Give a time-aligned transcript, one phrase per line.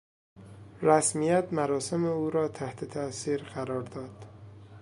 [0.81, 4.25] رسمیت مراسم او را تحت تاثیر قرار داد.